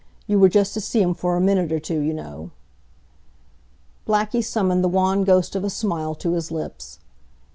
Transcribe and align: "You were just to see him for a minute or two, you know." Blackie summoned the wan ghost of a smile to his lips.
"You 0.25 0.39
were 0.39 0.49
just 0.49 0.73
to 0.73 0.81
see 0.81 0.99
him 0.99 1.13
for 1.13 1.37
a 1.37 1.39
minute 1.39 1.71
or 1.71 1.79
two, 1.79 1.99
you 1.99 2.11
know." 2.11 2.49
Blackie 4.07 4.43
summoned 4.43 4.83
the 4.83 4.87
wan 4.89 5.23
ghost 5.23 5.55
of 5.55 5.63
a 5.63 5.69
smile 5.69 6.15
to 6.15 6.31
his 6.33 6.49
lips. 6.49 6.97